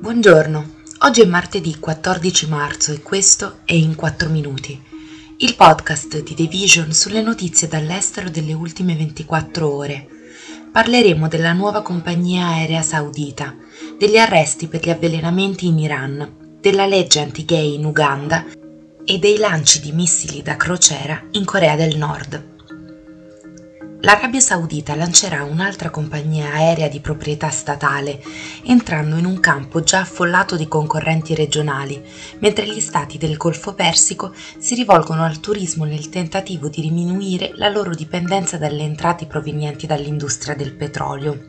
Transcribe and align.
Buongiorno, 0.00 0.74
oggi 1.00 1.22
è 1.22 1.24
martedì 1.24 1.76
14 1.76 2.46
marzo 2.48 2.92
e 2.92 3.02
questo 3.02 3.58
è 3.64 3.72
In 3.72 3.96
4 3.96 4.28
Minuti, 4.28 4.80
il 5.38 5.56
podcast 5.56 6.22
di 6.22 6.34
The 6.36 6.46
Vision 6.46 6.92
sulle 6.92 7.20
notizie 7.20 7.66
dall'estero 7.66 8.30
delle 8.30 8.52
ultime 8.52 8.94
24 8.94 9.68
ore. 9.68 10.06
Parleremo 10.70 11.26
della 11.26 11.52
nuova 11.52 11.82
compagnia 11.82 12.46
aerea 12.46 12.80
saudita, 12.82 13.56
degli 13.98 14.18
arresti 14.18 14.68
per 14.68 14.84
gli 14.84 14.90
avvelenamenti 14.90 15.66
in 15.66 15.80
Iran, 15.80 16.58
della 16.60 16.86
legge 16.86 17.18
anti-gay 17.18 17.74
in 17.74 17.84
Uganda 17.84 18.44
e 19.04 19.18
dei 19.18 19.36
lanci 19.36 19.80
di 19.80 19.90
missili 19.90 20.42
da 20.42 20.56
crociera 20.56 21.20
in 21.32 21.44
Corea 21.44 21.74
del 21.74 21.96
Nord. 21.96 22.57
L'Arabia 24.02 24.38
Saudita 24.38 24.94
lancerà 24.94 25.42
un'altra 25.42 25.90
compagnia 25.90 26.52
aerea 26.52 26.86
di 26.86 27.00
proprietà 27.00 27.50
statale, 27.50 28.22
entrando 28.64 29.16
in 29.16 29.24
un 29.24 29.40
campo 29.40 29.82
già 29.82 30.00
affollato 30.00 30.54
di 30.54 30.68
concorrenti 30.68 31.34
regionali, 31.34 32.00
mentre 32.38 32.68
gli 32.68 32.78
stati 32.78 33.18
del 33.18 33.36
Golfo 33.36 33.74
Persico 33.74 34.32
si 34.58 34.76
rivolgono 34.76 35.24
al 35.24 35.40
turismo 35.40 35.84
nel 35.84 36.10
tentativo 36.10 36.68
di 36.68 36.80
diminuire 36.80 37.50
la 37.56 37.68
loro 37.68 37.92
dipendenza 37.92 38.56
dalle 38.56 38.84
entrate 38.84 39.26
provenienti 39.26 39.88
dall'industria 39.88 40.54
del 40.54 40.76
petrolio. 40.76 41.48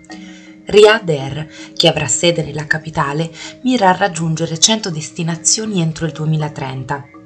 Riyadh 0.65 1.09
Air, 1.09 1.47
che 1.75 1.87
avrà 1.87 2.07
sede 2.07 2.43
nella 2.43 2.65
capitale, 2.65 3.31
mira 3.61 3.89
a 3.89 3.95
raggiungere 3.95 4.57
100 4.57 4.89
destinazioni 4.89 5.81
entro 5.81 6.07
il 6.07 6.13
2030 6.13 7.18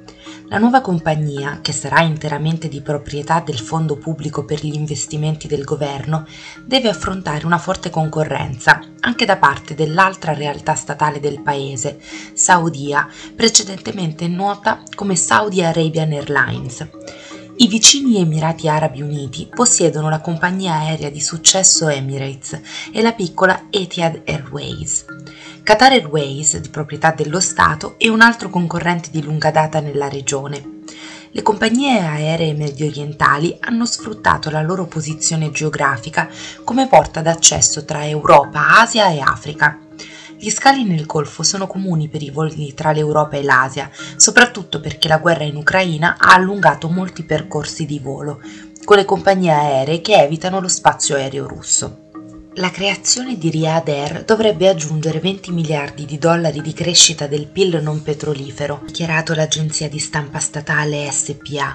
la 0.48 0.58
nuova 0.58 0.80
compagnia, 0.80 1.60
che 1.62 1.72
sarà 1.72 2.02
interamente 2.02 2.68
di 2.68 2.82
proprietà 2.82 3.40
del 3.40 3.58
Fondo 3.58 3.96
pubblico 3.96 4.44
per 4.44 4.64
gli 4.64 4.74
investimenti 4.74 5.46
del 5.48 5.64
governo, 5.64 6.26
deve 6.64 6.88
affrontare 6.88 7.46
una 7.46 7.58
forte 7.58 7.90
concorrenza 7.90 8.80
anche 9.00 9.24
da 9.24 9.36
parte 9.36 9.74
dell'altra 9.74 10.32
realtà 10.32 10.74
statale 10.74 11.20
del 11.20 11.40
paese, 11.40 11.98
Saudia, 12.32 13.08
precedentemente 13.34 14.28
nota 14.28 14.82
come 14.94 15.16
Saudi 15.16 15.62
Arabian 15.62 16.12
Airlines. 16.12 16.88
I 17.56 17.68
vicini 17.68 18.18
Emirati 18.18 18.68
Arabi 18.68 19.00
Uniti 19.00 19.48
possiedono 19.48 20.08
la 20.08 20.20
compagnia 20.20 20.74
aerea 20.74 21.08
di 21.08 21.20
successo 21.20 21.88
Emirates 21.88 22.60
e 22.92 23.00
la 23.00 23.12
piccola 23.12 23.66
Etihad 23.70 24.22
Airways. 24.24 25.04
Qatar 25.62 25.92
Airways, 25.92 26.58
di 26.58 26.68
proprietà 26.68 27.12
dello 27.12 27.38
Stato, 27.38 27.94
è 27.96 28.08
un 28.08 28.22
altro 28.22 28.50
concorrente 28.50 29.08
di 29.12 29.22
lunga 29.22 29.52
data 29.52 29.78
nella 29.78 30.08
regione. 30.08 30.80
Le 31.30 31.42
compagnie 31.42 32.00
aeree 32.00 32.54
medio 32.54 32.86
orientali 32.86 33.56
hanno 33.60 33.86
sfruttato 33.86 34.50
la 34.50 34.60
loro 34.60 34.86
posizione 34.86 35.52
geografica 35.52 36.28
come 36.64 36.88
porta 36.88 37.22
d'accesso 37.22 37.84
tra 37.84 38.04
Europa, 38.04 38.80
Asia 38.80 39.10
e 39.10 39.20
Africa. 39.20 39.78
Gli 40.44 40.50
scali 40.50 40.84
nel 40.84 41.06
Golfo 41.06 41.42
sono 41.42 41.66
comuni 41.66 42.08
per 42.08 42.22
i 42.22 42.28
voli 42.28 42.74
tra 42.74 42.92
l'Europa 42.92 43.38
e 43.38 43.42
l'Asia, 43.42 43.90
soprattutto 44.16 44.78
perché 44.78 45.08
la 45.08 45.16
guerra 45.16 45.44
in 45.44 45.56
Ucraina 45.56 46.16
ha 46.18 46.34
allungato 46.34 46.90
molti 46.90 47.22
percorsi 47.22 47.86
di 47.86 47.98
volo, 47.98 48.42
con 48.84 48.98
le 48.98 49.06
compagnie 49.06 49.50
aeree 49.50 50.02
che 50.02 50.16
evitano 50.16 50.60
lo 50.60 50.68
spazio 50.68 51.16
aereo 51.16 51.48
russo. 51.48 52.10
La 52.56 52.70
creazione 52.70 53.38
di 53.38 53.48
Riyadh 53.48 53.88
Air 53.88 54.24
dovrebbe 54.24 54.68
aggiungere 54.68 55.18
20 55.18 55.50
miliardi 55.50 56.04
di 56.04 56.18
dollari 56.18 56.60
di 56.60 56.74
crescita 56.74 57.26
del 57.26 57.46
PIL 57.46 57.80
non 57.82 58.02
petrolifero, 58.02 58.82
dichiarato 58.84 59.34
l'agenzia 59.34 59.88
di 59.88 59.98
stampa 59.98 60.40
statale 60.40 61.10
SPA, 61.10 61.74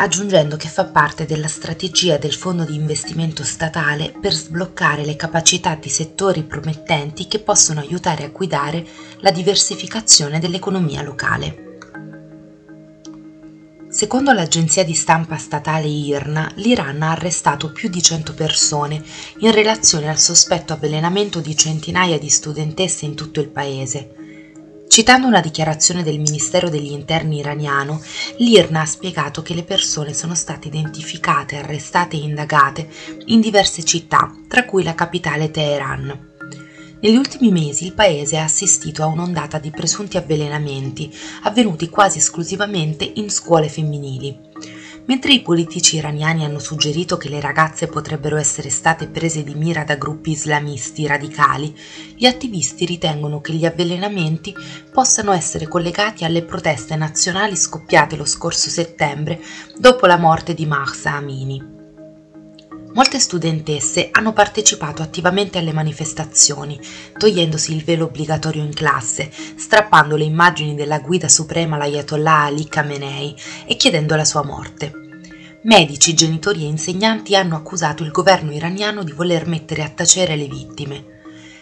aggiungendo 0.00 0.56
che 0.56 0.68
fa 0.68 0.86
parte 0.86 1.26
della 1.26 1.46
strategia 1.46 2.16
del 2.16 2.32
fondo 2.32 2.64
di 2.64 2.74
investimento 2.74 3.44
statale 3.44 4.14
per 4.18 4.32
sbloccare 4.32 5.04
le 5.04 5.14
capacità 5.14 5.74
di 5.74 5.90
settori 5.90 6.42
promettenti 6.42 7.28
che 7.28 7.38
possono 7.38 7.80
aiutare 7.80 8.24
a 8.24 8.28
guidare 8.28 8.86
la 9.18 9.30
diversificazione 9.30 10.38
dell'economia 10.38 11.02
locale. 11.02 11.68
Secondo 13.90 14.32
l'agenzia 14.32 14.84
di 14.84 14.94
stampa 14.94 15.36
statale 15.36 15.88
IRNA, 15.88 16.52
l'Iran 16.54 17.02
ha 17.02 17.10
arrestato 17.10 17.70
più 17.70 17.90
di 17.90 18.00
100 18.00 18.32
persone 18.32 19.02
in 19.40 19.50
relazione 19.50 20.08
al 20.08 20.18
sospetto 20.18 20.72
avvelenamento 20.72 21.40
di 21.40 21.54
centinaia 21.54 22.18
di 22.18 22.30
studentesse 22.30 23.04
in 23.04 23.14
tutto 23.14 23.40
il 23.40 23.48
paese. 23.48 24.14
Citando 24.90 25.28
una 25.28 25.40
dichiarazione 25.40 26.02
del 26.02 26.18
Ministero 26.18 26.68
degli 26.68 26.90
Interni 26.90 27.38
iraniano, 27.38 28.02
l'IRNA 28.38 28.80
ha 28.80 28.86
spiegato 28.86 29.40
che 29.40 29.54
le 29.54 29.62
persone 29.62 30.12
sono 30.12 30.34
state 30.34 30.66
identificate, 30.66 31.58
arrestate 31.58 32.16
e 32.16 32.22
indagate 32.22 32.88
in 33.26 33.40
diverse 33.40 33.84
città, 33.84 34.34
tra 34.48 34.64
cui 34.64 34.82
la 34.82 34.96
capitale 34.96 35.52
Teheran. 35.52 36.30
Negli 37.02 37.14
ultimi 37.14 37.52
mesi 37.52 37.84
il 37.84 37.92
paese 37.92 38.36
ha 38.38 38.42
assistito 38.42 39.04
a 39.04 39.06
un'ondata 39.06 39.60
di 39.60 39.70
presunti 39.70 40.16
avvelenamenti, 40.16 41.16
avvenuti 41.44 41.88
quasi 41.88 42.18
esclusivamente 42.18 43.08
in 43.14 43.30
scuole 43.30 43.68
femminili. 43.68 44.36
Mentre 45.10 45.32
i 45.32 45.42
politici 45.42 45.96
iraniani 45.96 46.44
hanno 46.44 46.60
suggerito 46.60 47.16
che 47.16 47.28
le 47.28 47.40
ragazze 47.40 47.88
potrebbero 47.88 48.36
essere 48.36 48.70
state 48.70 49.08
prese 49.08 49.42
di 49.42 49.56
mira 49.56 49.82
da 49.82 49.96
gruppi 49.96 50.30
islamisti 50.30 51.04
radicali, 51.04 51.76
gli 52.14 52.26
attivisti 52.26 52.84
ritengono 52.84 53.40
che 53.40 53.52
gli 53.54 53.66
avvelenamenti 53.66 54.54
possano 54.92 55.32
essere 55.32 55.66
collegati 55.66 56.24
alle 56.24 56.44
proteste 56.44 56.94
nazionali 56.94 57.56
scoppiate 57.56 58.14
lo 58.14 58.24
scorso 58.24 58.70
settembre 58.70 59.40
dopo 59.76 60.06
la 60.06 60.16
morte 60.16 60.54
di 60.54 60.64
Mahsa 60.64 61.14
Amini. 61.14 61.78
Molte 62.92 63.20
studentesse 63.20 64.08
hanno 64.10 64.32
partecipato 64.32 65.02
attivamente 65.02 65.58
alle 65.58 65.72
manifestazioni, 65.72 66.78
togliendosi 67.16 67.74
il 67.74 67.84
velo 67.84 68.06
obbligatorio 68.06 68.62
in 68.62 68.74
classe, 68.74 69.30
strappando 69.56 70.16
le 70.16 70.24
immagini 70.24 70.74
della 70.74 70.98
guida 70.98 71.28
suprema 71.28 71.76
l'Ayatollah 71.76 72.42
Ali 72.46 72.68
Khamenei 72.68 73.34
e 73.64 73.76
chiedendo 73.76 74.16
la 74.16 74.24
sua 74.24 74.44
morte. 74.44 74.99
Medici, 75.62 76.14
genitori 76.14 76.62
e 76.62 76.68
insegnanti 76.68 77.36
hanno 77.36 77.54
accusato 77.54 78.02
il 78.02 78.10
governo 78.10 78.50
iraniano 78.50 79.04
di 79.04 79.12
voler 79.12 79.46
mettere 79.46 79.82
a 79.82 79.90
tacere 79.90 80.34
le 80.34 80.46
vittime. 80.46 81.04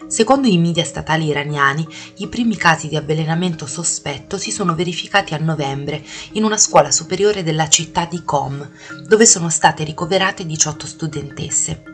Secondo 0.07 0.47
i 0.47 0.57
media 0.57 0.85
statali 0.85 1.25
iraniani, 1.25 1.85
i 2.19 2.27
primi 2.27 2.55
casi 2.55 2.87
di 2.87 2.95
avvelenamento 2.95 3.65
sospetto 3.65 4.37
si 4.37 4.51
sono 4.51 4.73
verificati 4.73 5.33
a 5.33 5.37
novembre 5.37 6.01
in 6.31 6.45
una 6.45 6.57
scuola 6.57 6.91
superiore 6.91 7.43
della 7.43 7.67
città 7.67 8.05
di 8.05 8.23
Qom, 8.23 8.71
dove 9.05 9.25
sono 9.25 9.49
state 9.49 9.83
ricoverate 9.83 10.45
18 10.45 10.87
studentesse. 10.87 11.88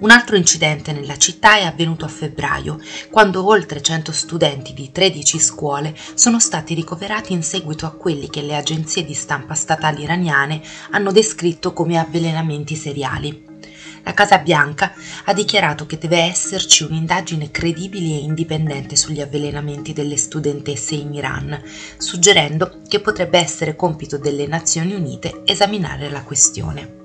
Un 0.00 0.10
altro 0.10 0.36
incidente 0.36 0.92
nella 0.92 1.16
città 1.16 1.56
è 1.56 1.64
avvenuto 1.64 2.04
a 2.04 2.08
febbraio, 2.08 2.78
quando 3.10 3.46
oltre 3.46 3.82
100 3.82 4.12
studenti 4.12 4.74
di 4.74 4.90
13 4.90 5.38
scuole 5.38 5.96
sono 6.14 6.40
stati 6.40 6.74
ricoverati 6.74 7.32
in 7.32 7.42
seguito 7.42 7.86
a 7.86 7.92
quelli 7.92 8.28
che 8.28 8.42
le 8.42 8.56
agenzie 8.56 9.04
di 9.04 9.14
stampa 9.14 9.54
statali 9.54 10.02
iraniane 10.02 10.60
hanno 10.90 11.12
descritto 11.12 11.72
come 11.72 11.98
avvelenamenti 11.98 12.74
seriali. 12.74 13.50
La 14.04 14.14
Casa 14.14 14.38
Bianca 14.38 14.92
ha 15.24 15.32
dichiarato 15.32 15.86
che 15.86 15.96
deve 15.96 16.18
esserci 16.18 16.82
un'indagine 16.82 17.52
credibile 17.52 18.06
e 18.06 18.22
indipendente 18.22 18.96
sugli 18.96 19.20
avvelenamenti 19.20 19.92
delle 19.92 20.16
studentesse 20.16 20.96
in 20.96 21.14
Iran, 21.14 21.62
suggerendo 21.96 22.80
che 22.88 23.00
potrebbe 23.00 23.38
essere 23.38 23.76
compito 23.76 24.18
delle 24.18 24.46
Nazioni 24.48 24.94
Unite 24.94 25.42
esaminare 25.44 26.10
la 26.10 26.22
questione. 26.22 27.01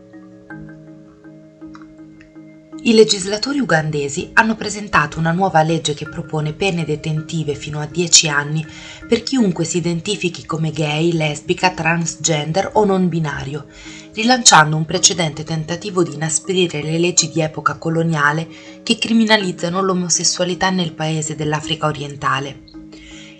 I 2.79 2.93
legislatori 2.93 3.59
ugandesi 3.59 4.29
hanno 4.33 4.55
presentato 4.55 5.17
una 5.17 5.31
nuova 5.31 5.63
legge 5.63 5.93
che 5.93 6.07
propone 6.07 6.53
pene 6.53 6.85
detentive 6.85 7.55
fino 7.55 7.79
a 7.79 7.85
10 7.85 8.29
anni 8.29 8.65
per 9.07 9.23
chiunque 9.23 9.65
si 9.65 9.77
identifichi 9.77 10.45
come 10.45 10.71
gay, 10.71 11.11
lesbica, 11.11 11.71
transgender 11.71 12.69
o 12.73 12.85
non 12.85 13.09
binario, 13.09 13.65
rilanciando 14.13 14.75
un 14.75 14.85
precedente 14.85 15.43
tentativo 15.43 16.03
di 16.03 16.13
inasprire 16.13 16.81
le 16.83 16.99
leggi 16.99 17.29
di 17.29 17.41
epoca 17.41 17.77
coloniale 17.77 18.47
che 18.83 18.97
criminalizzano 18.97 19.81
l'omosessualità 19.81 20.69
nel 20.69 20.93
paese 20.93 21.35
dell'Africa 21.35 21.87
orientale. 21.87 22.61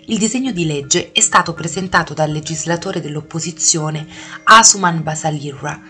Il 0.06 0.18
disegno 0.18 0.52
di 0.52 0.66
legge 0.66 1.12
è 1.12 1.20
stato 1.20 1.54
presentato 1.54 2.12
dal 2.12 2.30
legislatore 2.30 3.00
dell'opposizione 3.00 4.06
Asuman 4.44 5.02
Basalirra, 5.02 5.80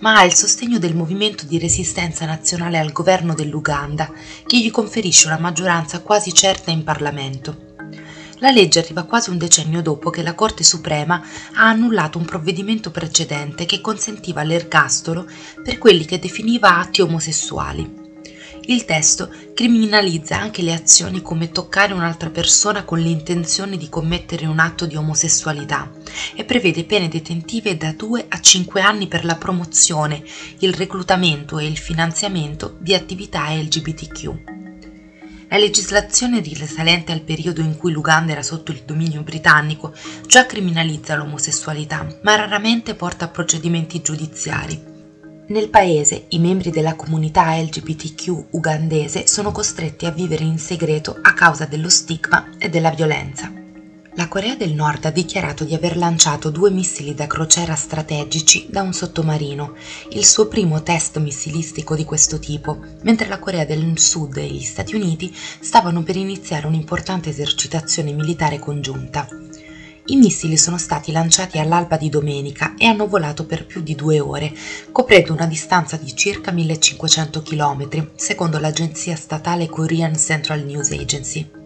ma 0.00 0.16
ha 0.16 0.24
il 0.24 0.34
sostegno 0.34 0.78
del 0.78 0.94
movimento 0.94 1.44
di 1.46 1.58
resistenza 1.58 2.26
nazionale 2.26 2.78
al 2.78 2.92
governo 2.92 3.34
dell'Uganda, 3.34 4.10
che 4.46 4.58
gli 4.58 4.70
conferisce 4.70 5.26
una 5.26 5.38
maggioranza 5.38 6.00
quasi 6.00 6.32
certa 6.32 6.70
in 6.70 6.84
Parlamento. 6.84 7.68
La 8.38 8.50
legge 8.50 8.78
arriva 8.78 9.02
quasi 9.02 9.28
un 9.28 9.36
decennio 9.36 9.82
dopo 9.82 10.08
che 10.08 10.22
la 10.22 10.34
Corte 10.34 10.64
Suprema 10.64 11.22
ha 11.54 11.68
annullato 11.68 12.16
un 12.16 12.24
provvedimento 12.24 12.90
precedente 12.90 13.66
che 13.66 13.82
consentiva 13.82 14.42
l'ergastolo 14.42 15.26
per 15.62 15.76
quelli 15.76 16.06
che 16.06 16.18
definiva 16.18 16.78
atti 16.78 17.02
omosessuali. 17.02 17.98
Il 18.62 18.86
testo 18.86 19.30
criminalizza 19.52 20.38
anche 20.38 20.62
le 20.62 20.72
azioni 20.72 21.20
come 21.20 21.50
toccare 21.50 21.92
un'altra 21.92 22.30
persona 22.30 22.84
con 22.84 22.98
l'intenzione 22.98 23.76
di 23.76 23.90
commettere 23.90 24.46
un 24.46 24.58
atto 24.58 24.86
di 24.86 24.96
omosessualità 24.96 25.90
e 26.34 26.44
prevede 26.44 26.84
pene 26.84 27.08
detentive 27.08 27.76
da 27.76 27.92
2 27.92 28.26
a 28.28 28.40
5 28.40 28.80
anni 28.80 29.06
per 29.06 29.24
la 29.24 29.36
promozione, 29.36 30.22
il 30.58 30.72
reclutamento 30.74 31.58
e 31.58 31.66
il 31.66 31.78
finanziamento 31.78 32.76
di 32.78 32.94
attività 32.94 33.52
LGBTQ. 33.52 34.58
La 35.48 35.58
legislazione 35.58 36.40
risalente 36.40 37.10
al 37.10 37.22
periodo 37.22 37.60
in 37.60 37.76
cui 37.76 37.90
l'Uganda 37.90 38.30
era 38.30 38.42
sotto 38.42 38.70
il 38.70 38.82
dominio 38.84 39.22
britannico 39.22 39.92
già 40.24 40.46
criminalizza 40.46 41.16
l'omosessualità, 41.16 42.06
ma 42.22 42.36
raramente 42.36 42.94
porta 42.94 43.24
a 43.24 43.28
procedimenti 43.28 44.00
giudiziari. 44.00 44.80
Nel 45.48 45.68
paese 45.68 46.26
i 46.28 46.38
membri 46.38 46.70
della 46.70 46.94
comunità 46.94 47.56
LGBTQ 47.56 48.50
ugandese 48.50 49.26
sono 49.26 49.50
costretti 49.50 50.06
a 50.06 50.12
vivere 50.12 50.44
in 50.44 50.60
segreto 50.60 51.18
a 51.20 51.34
causa 51.34 51.64
dello 51.64 51.88
stigma 51.88 52.50
e 52.56 52.68
della 52.68 52.90
violenza. 52.90 53.52
La 54.20 54.28
Corea 54.28 54.54
del 54.54 54.74
Nord 54.74 55.06
ha 55.06 55.10
dichiarato 55.10 55.64
di 55.64 55.72
aver 55.72 55.96
lanciato 55.96 56.50
due 56.50 56.70
missili 56.70 57.14
da 57.14 57.26
crociera 57.26 57.74
strategici 57.74 58.66
da 58.68 58.82
un 58.82 58.92
sottomarino, 58.92 59.74
il 60.10 60.26
suo 60.26 60.46
primo 60.46 60.82
test 60.82 61.16
missilistico 61.16 61.96
di 61.96 62.04
questo 62.04 62.38
tipo, 62.38 62.80
mentre 63.00 63.28
la 63.28 63.38
Corea 63.38 63.64
del 63.64 63.98
Sud 63.98 64.36
e 64.36 64.46
gli 64.46 64.60
Stati 64.60 64.94
Uniti 64.94 65.34
stavano 65.34 66.02
per 66.02 66.16
iniziare 66.16 66.66
un'importante 66.66 67.30
esercitazione 67.30 68.12
militare 68.12 68.58
congiunta. 68.58 69.26
I 70.04 70.16
missili 70.16 70.58
sono 70.58 70.76
stati 70.76 71.12
lanciati 71.12 71.58
all'alba 71.58 71.96
di 71.96 72.10
domenica 72.10 72.74
e 72.76 72.84
hanno 72.84 73.08
volato 73.08 73.46
per 73.46 73.64
più 73.64 73.80
di 73.80 73.94
due 73.94 74.20
ore, 74.20 74.52
coprendo 74.92 75.32
una 75.32 75.46
distanza 75.46 75.96
di 75.96 76.14
circa 76.14 76.50
1500 76.50 77.40
km, 77.40 78.10
secondo 78.16 78.58
l'agenzia 78.58 79.16
statale 79.16 79.66
Korean 79.66 80.14
Central 80.14 80.62
News 80.62 80.90
Agency. 80.90 81.59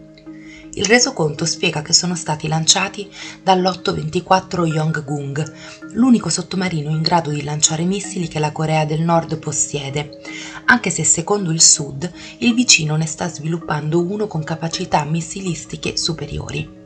Il 0.77 0.83
resoconto 0.87 1.45
spiega 1.45 1.81
che 1.81 1.93
sono 1.93 2.15
stati 2.15 2.49
lanciati 2.49 3.09
dall'824 3.41 4.65
Yonggung, 4.65 5.53
l'unico 5.93 6.27
sottomarino 6.27 6.89
in 6.89 7.01
grado 7.01 7.29
di 7.29 7.43
lanciare 7.43 7.85
missili 7.85 8.27
che 8.27 8.39
la 8.39 8.51
Corea 8.51 8.83
del 8.83 8.99
Nord 8.99 9.37
possiede, 9.37 10.19
anche 10.65 10.89
se 10.89 11.05
secondo 11.05 11.51
il 11.51 11.61
Sud 11.61 12.11
il 12.39 12.53
vicino 12.53 12.97
ne 12.97 13.05
sta 13.05 13.29
sviluppando 13.29 14.01
uno 14.01 14.27
con 14.27 14.43
capacità 14.43 15.05
missilistiche 15.05 15.95
superiori. 15.95 16.84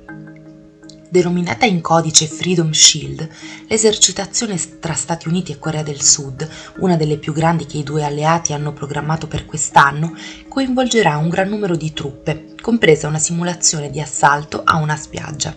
Denominata 1.11 1.65
in 1.65 1.81
codice 1.81 2.27
Freedom 2.27 2.69
Shield, 2.69 3.27
l'esercitazione 3.67 4.59
tra 4.79 4.93
Stati 4.93 5.27
Uniti 5.27 5.51
e 5.51 5.57
Corea 5.57 5.81
del 5.81 6.03
Sud, 6.03 6.47
una 6.77 6.97
delle 6.97 7.17
più 7.17 7.33
grandi 7.33 7.65
che 7.65 7.79
i 7.79 7.83
due 7.83 8.03
alleati 8.03 8.53
hanno 8.53 8.73
programmato 8.73 9.25
per 9.25 9.47
quest'anno, 9.47 10.15
coinvolgerà 10.47 11.17
un 11.17 11.29
gran 11.29 11.49
numero 11.49 11.75
di 11.75 11.93
truppe, 11.93 12.53
compresa 12.61 13.07
una 13.07 13.17
simulazione 13.17 13.89
di 13.89 13.99
assalto 13.99 14.61
a 14.63 14.75
una 14.75 14.95
spiaggia. 14.95 15.55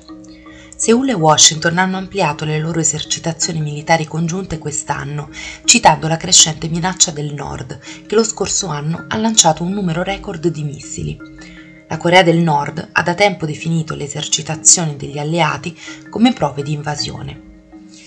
Seul 0.75 1.11
e 1.11 1.13
Washington 1.13 1.77
hanno 1.77 1.99
ampliato 1.99 2.47
le 2.47 2.59
loro 2.59 2.81
esercitazioni 2.81 3.61
militari 3.61 4.07
congiunte 4.07 4.57
quest'anno, 4.57 5.29
citando 5.65 6.09
la 6.09 6.17
crescente 6.17 6.67
minaccia 6.69 7.11
del 7.11 7.35
Nord, 7.35 7.79
che 8.07 8.15
lo 8.15 8.25
scorso 8.25 8.69
anno 8.69 9.05
ha 9.07 9.19
lanciato 9.19 9.65
un 9.65 9.73
numero 9.73 10.03
record 10.03 10.49
di 10.49 10.63
missili. 10.63 11.61
La 11.93 11.99
Corea 11.99 12.23
del 12.23 12.39
Nord 12.39 12.89
ha 12.91 13.03
da 13.03 13.13
tempo 13.13 13.45
definito 13.45 13.95
le 13.95 14.05
esercitazioni 14.05 14.97
degli 14.97 15.19
alleati 15.19 15.79
come 16.09 16.33
prove 16.33 16.63
di 16.63 16.73
invasione. 16.73 17.39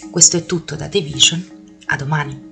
Questo 0.09 0.37
è 0.37 0.45
tutto 0.47 0.75
da 0.75 0.87
The 0.87 1.01
Vision, 1.01 1.47
a 1.85 1.95
domani. 1.95 2.44